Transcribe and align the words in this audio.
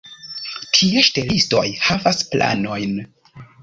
Tie 0.77 1.03
ŝtelistoj 1.09 1.69
havas 1.87 2.27
planojn. 2.35 3.03